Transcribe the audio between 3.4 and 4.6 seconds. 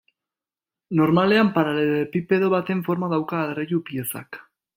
adreilu-piezak.